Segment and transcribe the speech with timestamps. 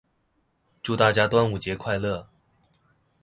[0.81, 2.25] 祝大家端午節快樂